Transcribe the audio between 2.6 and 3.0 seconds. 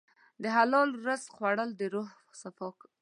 ده.